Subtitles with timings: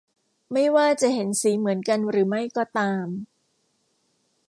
[0.53, 3.07] ไม่ว่าจะเห็นสีเหมือนกันหรือไม่ก็ตาม